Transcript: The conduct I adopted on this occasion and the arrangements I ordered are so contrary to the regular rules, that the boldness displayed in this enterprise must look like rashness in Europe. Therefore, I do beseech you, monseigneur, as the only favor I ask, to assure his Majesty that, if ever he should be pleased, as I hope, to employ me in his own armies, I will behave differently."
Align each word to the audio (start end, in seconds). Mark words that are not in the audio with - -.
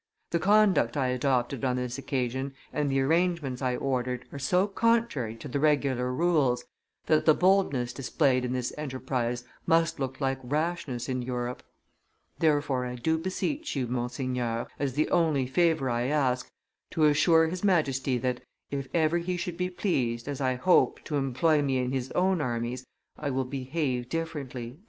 The 0.31 0.39
conduct 0.39 0.97
I 0.97 1.09
adopted 1.09 1.63
on 1.63 1.75
this 1.75 1.99
occasion 1.99 2.55
and 2.73 2.89
the 2.89 2.99
arrangements 3.01 3.61
I 3.61 3.75
ordered 3.75 4.25
are 4.31 4.39
so 4.39 4.65
contrary 4.67 5.35
to 5.35 5.47
the 5.47 5.59
regular 5.59 6.11
rules, 6.11 6.65
that 7.05 7.27
the 7.27 7.35
boldness 7.35 7.93
displayed 7.93 8.43
in 8.43 8.51
this 8.51 8.73
enterprise 8.79 9.43
must 9.67 9.99
look 9.99 10.19
like 10.19 10.39
rashness 10.41 11.07
in 11.07 11.21
Europe. 11.21 11.61
Therefore, 12.39 12.83
I 12.87 12.95
do 12.95 13.19
beseech 13.19 13.75
you, 13.75 13.85
monseigneur, 13.85 14.65
as 14.79 14.93
the 14.93 15.07
only 15.11 15.45
favor 15.45 15.87
I 15.87 16.07
ask, 16.07 16.49
to 16.89 17.03
assure 17.05 17.45
his 17.49 17.63
Majesty 17.63 18.17
that, 18.17 18.41
if 18.71 18.87
ever 18.95 19.19
he 19.19 19.37
should 19.37 19.55
be 19.55 19.69
pleased, 19.69 20.27
as 20.27 20.41
I 20.41 20.55
hope, 20.55 20.99
to 21.03 21.15
employ 21.17 21.61
me 21.61 21.77
in 21.77 21.91
his 21.91 22.09
own 22.13 22.41
armies, 22.41 22.87
I 23.19 23.29
will 23.29 23.45
behave 23.45 24.09
differently." 24.09 24.79